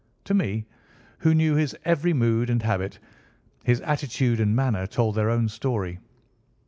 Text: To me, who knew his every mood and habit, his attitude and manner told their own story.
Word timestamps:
To 0.23 0.33
me, 0.33 0.65
who 1.19 1.35
knew 1.35 1.53
his 1.53 1.77
every 1.85 2.11
mood 2.11 2.49
and 2.49 2.59
habit, 2.63 2.97
his 3.65 3.81
attitude 3.81 4.39
and 4.39 4.55
manner 4.55 4.87
told 4.87 5.13
their 5.13 5.29
own 5.29 5.47
story. 5.47 5.99